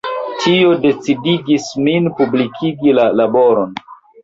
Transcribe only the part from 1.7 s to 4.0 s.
min publikigi la laboron.